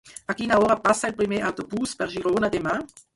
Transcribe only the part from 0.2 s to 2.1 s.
A quina hora passa el primer autobús per